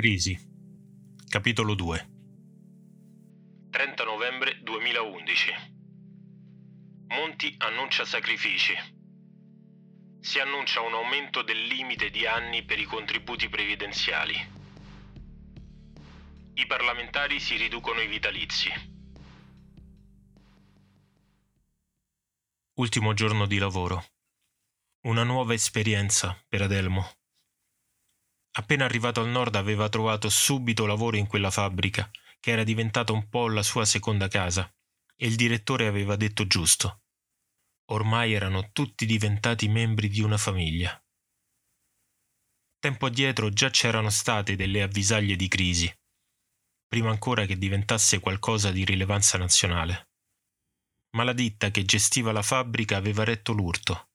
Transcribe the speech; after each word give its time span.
Crisi. 0.00 0.34
Capitolo 1.28 1.74
2. 1.74 2.10
30 3.68 4.04
novembre 4.04 4.58
2011. 4.62 5.52
Monti 7.08 7.54
annuncia 7.58 8.06
sacrifici. 8.06 8.72
Si 10.18 10.38
annuncia 10.38 10.80
un 10.80 10.94
aumento 10.94 11.42
del 11.42 11.66
limite 11.66 12.08
di 12.08 12.24
anni 12.24 12.64
per 12.64 12.78
i 12.78 12.84
contributi 12.84 13.50
previdenziali. 13.50 14.36
I 16.54 16.66
parlamentari 16.66 17.38
si 17.38 17.56
riducono 17.56 18.00
i 18.00 18.08
vitalizi. 18.08 18.70
Ultimo 22.78 23.12
giorno 23.12 23.44
di 23.44 23.58
lavoro. 23.58 24.02
Una 25.02 25.24
nuova 25.24 25.52
esperienza 25.52 26.42
per 26.48 26.62
Adelmo. 26.62 27.19
Appena 28.52 28.84
arrivato 28.84 29.20
al 29.20 29.28
nord 29.28 29.54
aveva 29.54 29.88
trovato 29.88 30.28
subito 30.28 30.84
lavoro 30.84 31.16
in 31.16 31.26
quella 31.26 31.50
fabbrica, 31.50 32.10
che 32.40 32.50
era 32.50 32.64
diventata 32.64 33.12
un 33.12 33.28
po' 33.28 33.48
la 33.48 33.62
sua 33.62 33.84
seconda 33.84 34.26
casa, 34.26 34.68
e 35.14 35.26
il 35.26 35.36
direttore 35.36 35.86
aveva 35.86 36.16
detto 36.16 36.46
giusto. 36.46 37.02
Ormai 37.90 38.32
erano 38.32 38.70
tutti 38.72 39.06
diventati 39.06 39.68
membri 39.68 40.08
di 40.08 40.20
una 40.20 40.36
famiglia. 40.36 41.00
Tempo 42.78 43.06
addietro 43.06 43.50
già 43.50 43.70
c'erano 43.70 44.10
state 44.10 44.56
delle 44.56 44.82
avvisaglie 44.82 45.36
di 45.36 45.48
crisi, 45.48 45.92
prima 46.88 47.10
ancora 47.10 47.44
che 47.46 47.58
diventasse 47.58 48.18
qualcosa 48.18 48.72
di 48.72 48.84
rilevanza 48.84 49.38
nazionale. 49.38 50.08
Ma 51.10 51.24
la 51.24 51.32
ditta 51.32 51.70
che 51.70 51.84
gestiva 51.84 52.32
la 52.32 52.42
fabbrica 52.42 52.96
aveva 52.96 53.22
retto 53.22 53.52
l'urto 53.52 54.09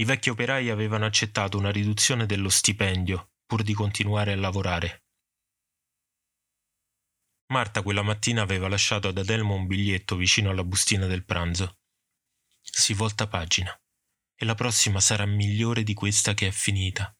i 0.00 0.04
vecchi 0.04 0.30
operai 0.30 0.70
avevano 0.70 1.04
accettato 1.04 1.58
una 1.58 1.70
riduzione 1.70 2.24
dello 2.24 2.48
stipendio 2.48 3.32
pur 3.44 3.62
di 3.62 3.74
continuare 3.74 4.32
a 4.32 4.36
lavorare. 4.36 5.04
Marta 7.48 7.82
quella 7.82 8.00
mattina 8.00 8.40
aveva 8.40 8.66
lasciato 8.68 9.08
ad 9.08 9.18
Adelmo 9.18 9.54
un 9.54 9.66
biglietto 9.66 10.16
vicino 10.16 10.48
alla 10.50 10.64
bustina 10.64 11.06
del 11.06 11.24
pranzo. 11.24 11.80
Si 12.62 12.94
volta 12.94 13.26
pagina 13.26 13.78
e 14.34 14.44
la 14.46 14.54
prossima 14.54 15.00
sarà 15.00 15.26
migliore 15.26 15.82
di 15.82 15.92
questa 15.92 16.32
che 16.32 16.46
è 16.46 16.50
finita. 16.50 17.14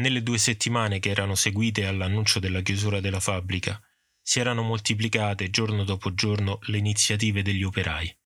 Nelle 0.00 0.24
due 0.24 0.38
settimane 0.38 0.98
che 0.98 1.10
erano 1.10 1.36
seguite 1.36 1.86
all'annuncio 1.86 2.40
della 2.40 2.62
chiusura 2.62 2.98
della 2.98 3.20
fabbrica, 3.20 3.80
si 4.20 4.40
erano 4.40 4.62
moltiplicate 4.62 5.50
giorno 5.50 5.84
dopo 5.84 6.12
giorno 6.12 6.58
le 6.62 6.78
iniziative 6.78 7.42
degli 7.42 7.62
operai. 7.62 8.19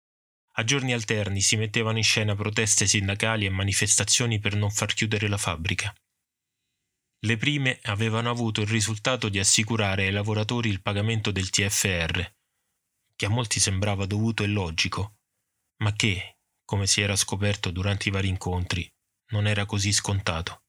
A 0.56 0.64
giorni 0.64 0.92
alterni 0.92 1.41
si 1.41 1.56
mettevano 1.56 1.98
in 1.98 2.05
scena 2.05 2.36
proteste 2.36 2.86
sindacali 2.86 3.44
e 3.44 3.50
manifestazioni 3.50 4.38
per 4.38 4.55
non 4.55 4.70
far 4.70 4.94
chiudere 4.94 5.28
la 5.28 5.38
fabbrica. 5.38 5.92
Le 7.24 7.36
prime 7.36 7.80
avevano 7.83 8.30
avuto 8.30 8.61
il 8.61 8.69
risultato 8.69 9.28
di 9.28 9.38
assicurare 9.38 10.06
ai 10.06 10.12
lavoratori 10.12 10.69
il 10.69 10.83
pagamento 10.83 11.30
del 11.30 11.50
TFR, 11.50 12.33
che 13.16 13.27
a 13.27 13.30
molti 13.30 13.58
sembrava 13.58 14.06
dovuto 14.06 14.44
e 14.44 14.46
logico, 14.46 15.16
ma 15.83 15.92
che, 15.94 16.36
come 16.64 16.86
si 16.86 17.00
era 17.00 17.16
scoperto 17.16 17.70
durante 17.70 18.08
i 18.08 18.12
vari 18.12 18.28
incontri, 18.28 18.89
non 19.33 19.46
era 19.46 19.66
così 19.66 19.91
scontato. 19.91 20.62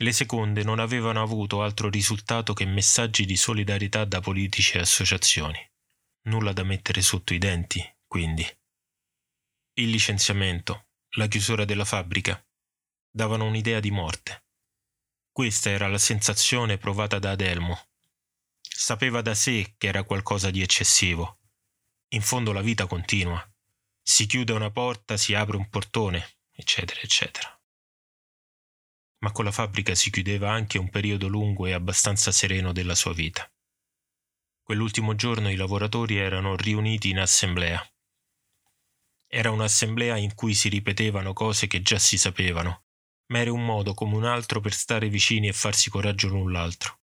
Le 0.00 0.12
seconde 0.12 0.64
non 0.64 0.80
avevano 0.80 1.22
avuto 1.22 1.62
altro 1.62 1.88
risultato 1.88 2.54
che 2.54 2.64
messaggi 2.64 3.24
di 3.24 3.36
solidarietà 3.36 4.04
da 4.04 4.20
politici 4.20 4.78
e 4.78 4.80
associazioni. 4.80 5.58
Nulla 6.24 6.52
da 6.52 6.64
mettere 6.64 7.02
sotto 7.02 7.34
i 7.34 7.38
denti, 7.38 7.84
quindi. 8.12 8.46
Il 9.78 9.88
licenziamento, 9.88 10.88
la 11.16 11.28
chiusura 11.28 11.64
della 11.64 11.86
fabbrica, 11.86 12.46
davano 13.10 13.46
un'idea 13.46 13.80
di 13.80 13.90
morte. 13.90 14.48
Questa 15.32 15.70
era 15.70 15.88
la 15.88 15.96
sensazione 15.96 16.76
provata 16.76 17.18
da 17.18 17.30
Adelmo. 17.30 17.88
Sapeva 18.60 19.22
da 19.22 19.34
sé 19.34 19.76
che 19.78 19.86
era 19.86 20.04
qualcosa 20.04 20.50
di 20.50 20.60
eccessivo. 20.60 21.40
In 22.08 22.20
fondo 22.20 22.52
la 22.52 22.60
vita 22.60 22.86
continua. 22.86 23.42
Si 24.02 24.26
chiude 24.26 24.52
una 24.52 24.70
porta, 24.70 25.16
si 25.16 25.32
apre 25.32 25.56
un 25.56 25.70
portone, 25.70 26.36
eccetera, 26.50 27.00
eccetera. 27.00 27.48
Ma 29.20 29.32
con 29.32 29.46
la 29.46 29.52
fabbrica 29.52 29.94
si 29.94 30.10
chiudeva 30.10 30.52
anche 30.52 30.76
un 30.76 30.90
periodo 30.90 31.28
lungo 31.28 31.64
e 31.64 31.72
abbastanza 31.72 32.30
sereno 32.30 32.72
della 32.72 32.94
sua 32.94 33.14
vita. 33.14 33.50
Quell'ultimo 34.62 35.14
giorno 35.14 35.50
i 35.50 35.56
lavoratori 35.56 36.18
erano 36.18 36.56
riuniti 36.56 37.08
in 37.08 37.18
assemblea. 37.18 37.84
Era 39.34 39.50
un'assemblea 39.50 40.18
in 40.18 40.34
cui 40.34 40.52
si 40.52 40.68
ripetevano 40.68 41.32
cose 41.32 41.66
che 41.66 41.80
già 41.80 41.98
si 41.98 42.18
sapevano, 42.18 42.84
ma 43.28 43.38
era 43.38 43.50
un 43.50 43.64
modo 43.64 43.94
come 43.94 44.14
un 44.14 44.24
altro 44.26 44.60
per 44.60 44.74
stare 44.74 45.08
vicini 45.08 45.48
e 45.48 45.54
farsi 45.54 45.88
coraggio 45.88 46.28
l'un 46.28 46.52
l'altro. 46.52 47.00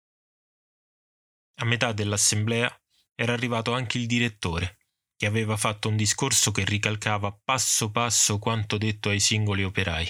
A 1.61 1.65
metà 1.65 1.91
dell'assemblea 1.91 2.71
era 3.15 3.33
arrivato 3.33 3.73
anche 3.73 3.97
il 3.97 4.05
direttore, 4.05 4.77
che 5.15 5.25
aveva 5.25 5.57
fatto 5.57 5.89
un 5.89 5.97
discorso 5.97 6.51
che 6.51 6.63
ricalcava 6.65 7.35
passo 7.43 7.89
passo 7.89 8.37
quanto 8.37 8.77
detto 8.77 9.09
ai 9.09 9.19
singoli 9.19 9.63
operai. 9.63 10.07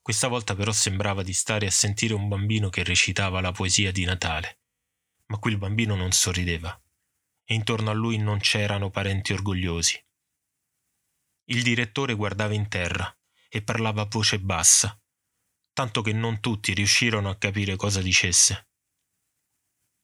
Questa 0.00 0.28
volta 0.28 0.54
però 0.56 0.72
sembrava 0.72 1.22
di 1.22 1.34
stare 1.34 1.66
a 1.66 1.70
sentire 1.70 2.14
un 2.14 2.26
bambino 2.26 2.70
che 2.70 2.82
recitava 2.82 3.42
la 3.42 3.52
poesia 3.52 3.92
di 3.92 4.04
Natale, 4.04 4.60
ma 5.26 5.38
quel 5.38 5.58
bambino 5.58 5.94
non 5.94 6.12
sorrideva, 6.12 6.74
e 7.44 7.54
intorno 7.54 7.90
a 7.90 7.94
lui 7.94 8.16
non 8.16 8.38
c'erano 8.38 8.88
parenti 8.88 9.34
orgogliosi. 9.34 10.02
Il 11.48 11.62
direttore 11.62 12.14
guardava 12.14 12.54
in 12.54 12.68
terra 12.68 13.14
e 13.48 13.62
parlava 13.62 14.02
a 14.02 14.08
voce 14.10 14.40
bassa, 14.40 15.00
tanto 15.72 16.02
che 16.02 16.12
non 16.12 16.40
tutti 16.40 16.74
riuscirono 16.74 17.30
a 17.30 17.36
capire 17.36 17.76
cosa 17.76 18.02
dicesse. 18.02 18.68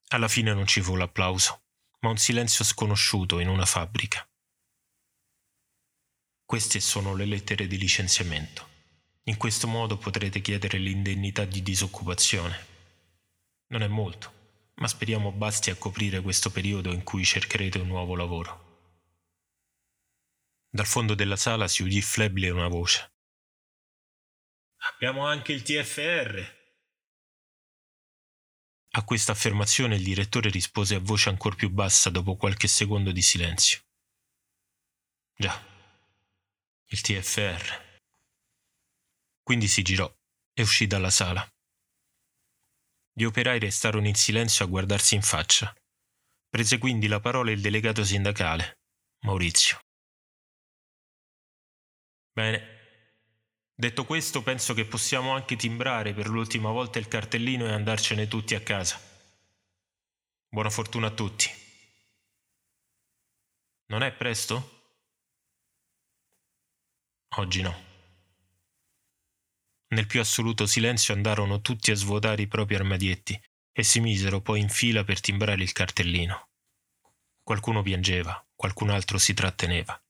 Alla 0.09 0.29
fine 0.29 0.55
non 0.55 0.67
ci 0.69 0.81
fu 0.81 0.95
l'applauso, 0.95 1.63
ma 2.01 2.11
un 2.11 2.17
silenzio 2.17 2.65
sconosciuto 2.65 3.41
in 3.41 3.49
una 3.49 3.67
fabbrica. 3.67 4.25
Queste 6.45 6.79
sono 6.79 7.15
le 7.17 7.25
lettere 7.25 7.67
di 7.67 7.77
licenziamento. 7.77 8.69
In 9.25 9.37
questo 9.37 9.67
modo 9.67 9.97
potrete 9.97 10.41
chiedere 10.41 10.79
l'indennità 10.79 11.45
di 11.45 11.63
disoccupazione. 11.63 12.67
Non 13.69 13.83
è 13.83 13.89
molto, 13.89 14.71
ma 14.75 14.87
speriamo 14.87 15.33
basti 15.33 15.71
a 15.71 15.77
coprire 15.77 16.21
questo 16.21 16.51
periodo 16.51 16.93
in 16.93 17.03
cui 17.03 17.25
cercherete 17.25 17.79
un 17.79 17.89
nuovo 17.89 18.15
lavoro. 18.15 18.62
Dal 20.75 20.87
fondo 20.87 21.15
della 21.15 21.37
sala 21.37 21.69
si 21.69 21.83
udì 21.83 22.01
flebile 22.01 22.49
una 22.49 22.69
voce. 22.69 23.13
Abbiamo 24.95 25.27
anche 25.27 25.53
il 25.53 25.61
TFR. 25.61 26.61
A 28.93 29.05
questa 29.05 29.33
affermazione 29.33 29.97
il 29.97 30.03
direttore 30.03 30.49
rispose 30.49 30.95
a 30.95 30.99
voce 31.01 31.29
ancora 31.29 31.57
più 31.57 31.69
bassa 31.69 32.09
dopo 32.09 32.37
qualche 32.37 32.69
secondo 32.69 33.13
di 33.13 33.21
silenzio. 33.21 33.83
Già, 35.37 35.63
il 36.87 37.01
TFR. 37.03 38.01
Quindi 39.43 39.69
si 39.69 39.83
girò 39.83 40.11
e 40.55 40.63
uscì 40.63 40.87
dalla 40.87 41.11
sala. 41.11 41.47
Gli 43.13 43.25
operai 43.25 43.59
restarono 43.59 44.09
in 44.09 44.15
silenzio 44.15 44.65
a 44.65 44.69
guardarsi 44.69 45.17
in 45.17 45.23
faccia. 45.23 45.71
Prese 46.49 46.79
quindi 46.79 47.09
la 47.09 47.21
parola 47.21 47.51
il 47.51 47.61
delegato 47.61 48.03
sindacale, 48.05 48.81
Maurizio. 49.27 49.82
Bene. 52.33 52.81
Detto 53.75 54.05
questo, 54.05 54.43
penso 54.43 54.75
che 54.75 54.87
possiamo 54.87 55.35
anche 55.35 55.57
timbrare 55.57 56.15
per 56.15 56.29
l'ultima 56.29 56.71
volta 56.71 56.99
il 56.99 57.09
cartellino 57.09 57.67
e 57.67 57.73
andarcene 57.73 58.29
tutti 58.29 58.55
a 58.55 58.61
casa. 58.61 59.01
Buona 60.49 60.71
fortuna 60.71 61.09
a 61.09 61.11
tutti. 61.11 61.51
Non 63.87 64.03
è 64.03 64.13
presto? 64.13 64.81
Oggi 67.37 67.63
no. 67.63 67.91
Nel 69.89 70.07
più 70.07 70.21
assoluto 70.21 70.67
silenzio 70.67 71.13
andarono 71.13 71.61
tutti 71.61 71.91
a 71.91 71.95
svuotare 71.95 72.43
i 72.43 72.47
propri 72.47 72.77
armadietti 72.77 73.39
e 73.73 73.83
si 73.83 74.01
misero 74.01 74.41
poi 74.41 74.61
in 74.61 74.71
fila 74.71 75.05
per 75.05 75.21
timbrare 75.21 75.63
il 75.63 75.73
cartellino. 75.73 76.49
Qualcuno 77.43 77.83
piangeva, 77.83 78.43
qualcun 78.55 78.89
altro 78.89 79.19
si 79.19 79.35
tratteneva. 79.35 80.01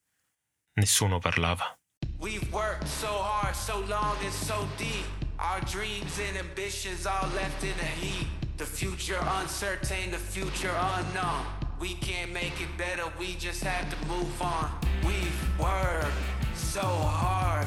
Nessuno 0.74 1.18
parlava. 1.18 1.76
We've 2.22 2.52
worked 2.52 2.86
so 2.86 3.08
hard, 3.08 3.56
so 3.56 3.80
long 3.90 4.16
and 4.22 4.32
so 4.32 4.68
deep. 4.78 5.04
Our 5.40 5.60
dreams 5.62 6.20
and 6.24 6.38
ambitions 6.38 7.04
all 7.04 7.28
left 7.34 7.64
in 7.64 7.70
a 7.80 7.92
heap. 7.98 8.28
The 8.58 8.64
future 8.64 9.18
uncertain, 9.20 10.12
the 10.12 10.18
future 10.18 10.70
unknown. 10.72 11.44
We 11.80 11.94
can't 11.94 12.32
make 12.32 12.60
it 12.60 12.68
better, 12.78 13.10
we 13.18 13.34
just 13.34 13.64
have 13.64 13.90
to 13.90 14.06
move 14.06 14.40
on. 14.40 14.70
We've 15.04 15.58
worked 15.58 16.06
so 16.54 16.80
hard. 16.80 17.66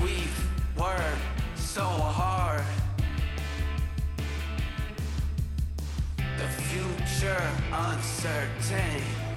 We've 0.00 0.78
worked 0.78 1.56
so 1.56 1.82
hard. 1.82 2.62
The 6.16 6.48
future 6.62 7.50
uncertain. 7.72 9.27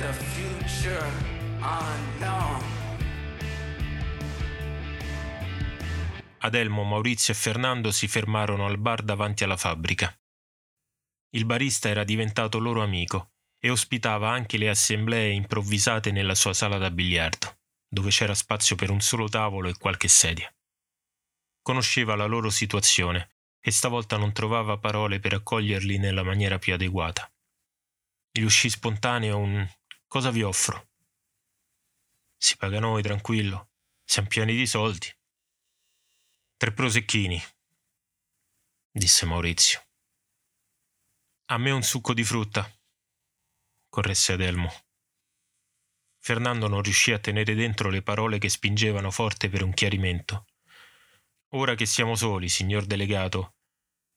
The 0.00 0.12
future 0.14 1.38
Adelmo, 6.38 6.84
Maurizio 6.84 7.34
e 7.34 7.36
Fernando 7.36 7.90
si 7.90 8.08
fermarono 8.08 8.64
al 8.64 8.78
bar 8.78 9.02
davanti 9.02 9.44
alla 9.44 9.58
fabbrica. 9.58 10.18
Il 11.34 11.44
barista 11.44 11.90
era 11.90 12.02
diventato 12.02 12.58
loro 12.58 12.82
amico 12.82 13.32
e 13.58 13.68
ospitava 13.68 14.30
anche 14.30 14.56
le 14.56 14.70
assemblee 14.70 15.32
improvvisate 15.32 16.10
nella 16.12 16.34
sua 16.34 16.54
sala 16.54 16.78
da 16.78 16.90
biliardo, 16.90 17.58
dove 17.86 18.08
c'era 18.08 18.34
spazio 18.34 18.76
per 18.76 18.90
un 18.90 19.02
solo 19.02 19.28
tavolo 19.28 19.68
e 19.68 19.76
qualche 19.76 20.08
sedia. 20.08 20.50
Conosceva 21.60 22.16
la 22.16 22.24
loro 22.24 22.48
situazione 22.48 23.32
e 23.60 23.70
stavolta 23.70 24.16
non 24.16 24.32
trovava 24.32 24.78
parole 24.78 25.20
per 25.20 25.34
accoglierli 25.34 25.98
nella 25.98 26.22
maniera 26.22 26.58
più 26.58 26.72
adeguata. 26.72 27.30
Gli 28.32 28.42
uscì 28.42 28.70
spontaneo 28.70 29.36
un 29.36 29.68
cosa 30.10 30.32
vi 30.32 30.42
offro? 30.42 30.88
Si 32.36 32.56
paga 32.56 32.80
noi, 32.80 33.00
tranquillo, 33.00 33.70
siamo 34.04 34.26
pieni 34.26 34.56
di 34.56 34.66
soldi. 34.66 35.06
Tre 36.56 36.72
prosecchini, 36.72 37.40
disse 38.90 39.24
Maurizio. 39.24 39.86
A 41.52 41.58
me 41.58 41.70
un 41.70 41.84
succo 41.84 42.12
di 42.12 42.24
frutta, 42.24 42.68
corresse 43.88 44.32
Adelmo. 44.32 44.72
Fernando 46.18 46.66
non 46.66 46.82
riuscì 46.82 47.12
a 47.12 47.20
tenere 47.20 47.54
dentro 47.54 47.88
le 47.88 48.02
parole 48.02 48.38
che 48.38 48.48
spingevano 48.48 49.12
forte 49.12 49.48
per 49.48 49.62
un 49.62 49.72
chiarimento. 49.72 50.46
Ora 51.50 51.76
che 51.76 51.86
siamo 51.86 52.16
soli, 52.16 52.48
signor 52.48 52.84
delegato, 52.84 53.58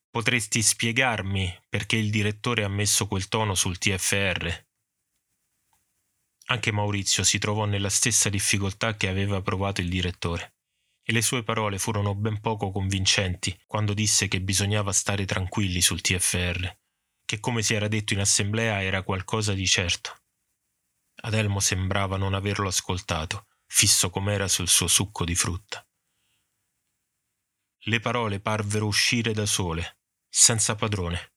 potresti 0.09 0.59
spiegarmi 0.63 1.65
perché 1.69 1.97
il 1.97 2.09
direttore 2.09 2.63
ha 2.63 2.67
messo 2.67 3.05
quel 3.05 3.27
tono 3.27 3.53
sul 3.53 3.77
TFR? 3.77 4.71
Anche 6.45 6.71
Maurizio 6.71 7.23
si 7.23 7.37
trovò 7.39 7.65
nella 7.65 7.89
stessa 7.89 8.29
difficoltà 8.29 8.95
che 8.95 9.07
aveva 9.07 9.41
provato 9.41 9.81
il 9.81 9.89
direttore, 9.89 10.55
e 11.01 11.13
le 11.13 11.21
sue 11.21 11.43
parole 11.43 11.79
furono 11.79 12.15
ben 12.15 12.39
poco 12.39 12.71
convincenti 12.71 13.57
quando 13.65 13.93
disse 13.93 14.27
che 14.27 14.41
bisognava 14.41 14.91
stare 14.91 15.25
tranquilli 15.25 15.81
sul 15.81 16.01
TFR 16.01 16.81
che 17.33 17.39
come 17.39 17.63
si 17.63 17.73
era 17.73 17.87
detto 17.87 18.13
in 18.13 18.19
assemblea 18.19 18.83
era 18.83 19.01
qualcosa 19.01 19.53
di 19.53 19.65
certo. 19.65 20.21
Adelmo 21.21 21.59
sembrava 21.59 22.15
non 22.15 22.35
averlo 22.35 22.67
ascoltato, 22.67 23.47
fisso 23.65 24.11
com'era 24.11 24.47
sul 24.47 24.67
suo 24.67 24.87
succo 24.87 25.25
di 25.25 25.33
frutta. 25.33 25.83
Le 27.85 27.99
parole 27.99 28.39
parvero 28.39 28.85
uscire 28.85 29.33
da 29.33 29.47
sole, 29.47 29.99
senza 30.29 30.75
padrone. 30.75 31.33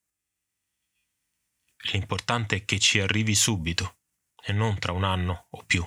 L'importante 1.92 2.56
è 2.56 2.64
che 2.64 2.78
ci 2.78 3.00
arrivi 3.00 3.34
subito, 3.34 4.00
e 4.46 4.52
non 4.52 4.78
tra 4.78 4.92
un 4.92 5.04
anno 5.04 5.46
o 5.50 5.64
più. 5.64 5.84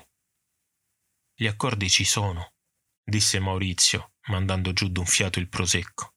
Gli 1.33 1.47
accordi 1.47 1.89
ci 1.89 2.03
sono, 2.03 2.53
disse 3.03 3.39
Maurizio, 3.39 4.13
mandando 4.27 4.73
giù 4.73 4.89
d'un 4.89 5.05
fiato 5.05 5.39
il 5.39 5.47
prosecco. 5.47 6.15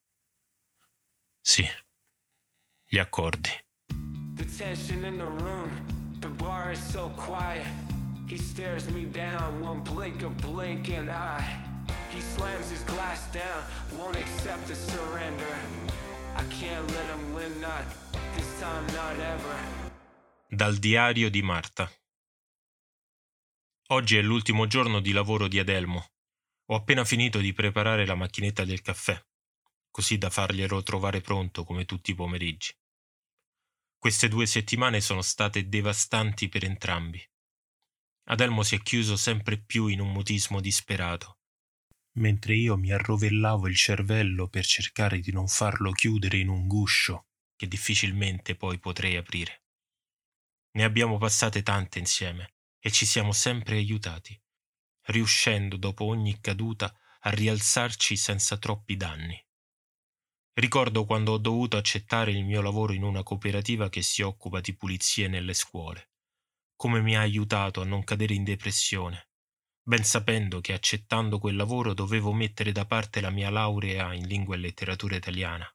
Sì, 1.41 1.65
gli 2.85 2.99
accordi 2.99 3.51
tension 4.59 5.05
in 5.05 5.19
the 5.19 5.31
room. 5.45 5.71
The 6.21 6.29
bar 6.29 6.73
is 6.73 6.79
so 6.79 7.11
quiet. 7.17 7.67
He 8.27 8.37
stares 8.37 8.89
me 8.91 9.05
down, 9.05 9.61
one 9.61 9.81
blink 9.81 10.23
of 10.23 10.37
blinking 10.41 11.09
eye. 11.09 11.47
He 12.11 12.21
slams 12.21 12.71
his 12.71 12.83
glass 12.85 13.21
down, 13.33 13.63
won't 13.99 14.17
accept 14.17 14.67
the 14.69 14.75
surrender. 14.75 15.55
I 16.37 16.45
can't 16.45 16.87
let 16.97 17.07
him 17.15 17.35
win, 17.35 17.61
not 17.61 17.85
this 18.37 18.49
time, 18.61 18.87
not 18.95 19.19
ever. 19.19 19.57
Dal 20.49 20.77
diario 20.77 21.31
di 21.31 21.43
Marta. 21.43 21.91
Oggi 23.93 24.17
è 24.17 24.23
l'ultimo 24.23 24.67
giorno 24.67 25.01
di 25.01 25.13
lavoro 25.13 25.49
di 25.49 25.59
Adelmo. 25.59 26.13
Ho 26.71 26.77
appena 26.77 27.05
finito 27.05 27.41
di 27.41 27.53
preparare 27.53 28.07
la 28.07 28.15
macchinetta 28.15 28.65
del 28.65 28.81
caffè, 28.81 29.23
così 29.91 30.17
da 30.17 30.31
farglielo 30.31 30.83
trovare 30.83 31.21
pronto 31.21 31.63
come 31.65 31.85
tutti 31.85 32.13
i 32.13 32.15
pomeriggi. 32.15 32.75
Queste 33.99 34.29
due 34.29 34.47
settimane 34.47 35.03
sono 35.03 35.21
state 35.21 35.69
devastanti 35.69 36.49
per 36.49 36.65
entrambi. 36.65 37.23
Adelmo 38.31 38.63
si 38.63 38.77
è 38.77 38.81
chiuso 38.81 39.15
sempre 39.17 39.59
più 39.59 39.89
in 39.89 40.01
un 40.01 40.11
mutismo 40.11 40.63
disperato, 40.63 41.41
mentre 42.13 42.55
io 42.55 42.79
mi 42.79 42.93
arrovellavo 42.93 43.69
il 43.69 43.77
cervello 43.77 44.49
per 44.49 44.65
cercare 44.65 45.21
di 45.21 45.33
non 45.33 45.49
farlo 45.49 45.93
chiudere 45.93 46.39
in 46.39 46.49
un 46.49 46.67
guscio 46.67 47.27
che 47.55 47.69
difficilmente 47.69 48.57
poi 48.57 48.79
potrei 48.79 49.17
aprire. 49.17 49.65
Ne 50.79 50.85
abbiamo 50.85 51.19
passate 51.19 51.63
tante 51.63 51.99
insieme 51.99 52.55
e 52.85 52.91
ci 52.91 53.07
siamo 53.07 53.31
sempre 53.31 53.77
aiutati, 53.77 54.37
riuscendo 55.03 55.77
dopo 55.77 56.05
ogni 56.05 56.41
caduta 56.41 56.93
a 57.21 57.31
rialzarci 57.31 58.17
senza 58.17 58.59
troppi 58.59 58.97
danni. 58.97 59.41
Ricordo 60.55 61.05
quando 61.05 61.33
ho 61.33 61.39
dovuto 61.39 61.77
accettare 61.77 62.33
il 62.33 62.45
mio 62.45 62.61
lavoro 62.61 62.93
in 62.93 63.05
una 63.05 63.23
cooperativa 63.23 63.89
che 63.89 64.03
si 64.03 64.23
occupa 64.23 64.61
di 64.61 64.75
pulizie 64.75 65.29
nelle 65.29 65.55
scuole. 65.55 66.11
Come 66.75 67.01
mi 67.01 67.17
ha 67.17 67.21
aiutato 67.21 67.81
a 67.81 67.85
non 67.85 68.03
cadere 68.03 68.35
in 68.35 68.43
depressione, 68.43 69.29
ben 69.81 70.03
sapendo 70.03 70.61
che 70.61 70.73
accettando 70.73 71.39
quel 71.39 71.55
lavoro 71.55 71.95
dovevo 71.95 72.33
mettere 72.33 72.73
da 72.73 72.85
parte 72.85 73.21
la 73.21 73.31
mia 73.31 73.51
laurea 73.51 74.13
in 74.13 74.27
lingua 74.27 74.57
e 74.57 74.59
letteratura 74.59 75.15
italiana. 75.15 75.73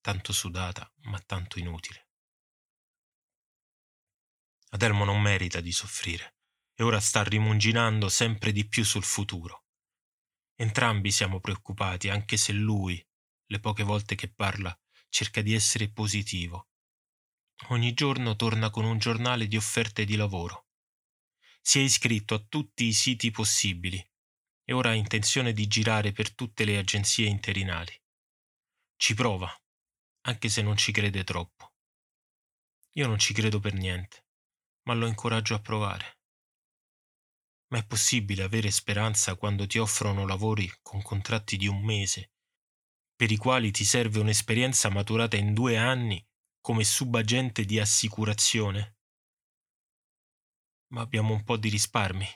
Tanto 0.00 0.32
sudata, 0.32 0.92
ma 1.02 1.20
tanto 1.20 1.60
inutile. 1.60 2.09
Adelmo 4.70 5.04
non 5.04 5.20
merita 5.20 5.60
di 5.60 5.72
soffrire 5.72 6.36
e 6.74 6.82
ora 6.82 7.00
sta 7.00 7.22
rimunginando 7.22 8.08
sempre 8.08 8.52
di 8.52 8.66
più 8.66 8.84
sul 8.84 9.04
futuro. 9.04 9.64
Entrambi 10.54 11.10
siamo 11.10 11.40
preoccupati, 11.40 12.08
anche 12.08 12.36
se 12.36 12.52
lui, 12.52 13.04
le 13.46 13.60
poche 13.60 13.82
volte 13.82 14.14
che 14.14 14.32
parla, 14.32 14.76
cerca 15.08 15.42
di 15.42 15.54
essere 15.54 15.90
positivo. 15.90 16.68
Ogni 17.68 17.92
giorno 17.92 18.36
torna 18.36 18.70
con 18.70 18.84
un 18.84 18.98
giornale 18.98 19.46
di 19.46 19.56
offerte 19.56 20.04
di 20.04 20.16
lavoro. 20.16 20.68
Si 21.60 21.78
è 21.78 21.82
iscritto 21.82 22.34
a 22.34 22.44
tutti 22.48 22.84
i 22.84 22.92
siti 22.92 23.30
possibili 23.30 24.02
e 24.64 24.72
ora 24.72 24.90
ha 24.90 24.94
intenzione 24.94 25.52
di 25.52 25.66
girare 25.66 26.12
per 26.12 26.34
tutte 26.34 26.64
le 26.64 26.78
agenzie 26.78 27.26
interinali. 27.26 27.92
Ci 28.96 29.14
prova, 29.14 29.52
anche 30.22 30.48
se 30.48 30.62
non 30.62 30.76
ci 30.76 30.92
crede 30.92 31.24
troppo. 31.24 31.74
Io 32.92 33.06
non 33.06 33.18
ci 33.18 33.34
credo 33.34 33.60
per 33.60 33.74
niente, 33.74 34.26
ma 34.82 34.94
lo 34.94 35.06
incoraggio 35.06 35.54
a 35.54 35.60
provare. 35.60 36.18
Ma 37.68 37.78
è 37.78 37.86
possibile 37.86 38.42
avere 38.42 38.70
speranza 38.70 39.36
quando 39.36 39.66
ti 39.66 39.78
offrono 39.78 40.26
lavori 40.26 40.70
con 40.82 41.02
contratti 41.02 41.56
di 41.56 41.66
un 41.66 41.82
mese 41.82 42.32
per 43.20 43.30
i 43.30 43.36
quali 43.36 43.70
ti 43.70 43.84
serve 43.84 44.18
un'esperienza 44.18 44.88
maturata 44.88 45.36
in 45.36 45.52
due 45.52 45.76
anni 45.76 46.26
come 46.58 46.84
subagente 46.84 47.66
di 47.66 47.78
assicurazione. 47.78 48.96
Ma 50.94 51.02
abbiamo 51.02 51.34
un 51.34 51.44
po' 51.44 51.58
di 51.58 51.68
risparmi 51.68 52.26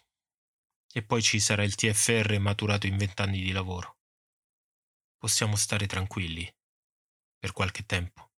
e 0.92 1.02
poi 1.02 1.22
ci 1.22 1.40
sarà 1.40 1.64
il 1.64 1.74
TFR 1.74 2.38
maturato 2.38 2.86
in 2.86 2.98
vent'anni 2.98 3.40
di 3.40 3.50
lavoro. 3.50 3.96
Possiamo 5.16 5.56
stare 5.56 5.86
tranquilli 5.86 6.46
per 7.38 7.52
qualche 7.52 7.86
tempo. 7.86 8.33